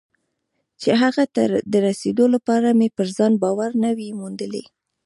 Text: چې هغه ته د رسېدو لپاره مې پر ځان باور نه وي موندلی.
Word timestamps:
چې 0.81 0.89
هغه 1.01 1.23
ته 1.33 1.43
د 1.71 1.73
رسېدو 1.87 2.25
لپاره 2.35 2.67
مې 2.79 2.87
پر 2.97 3.07
ځان 3.17 3.33
باور 3.43 3.71
نه 3.83 3.91
وي 3.97 4.09
موندلی. 4.19 4.63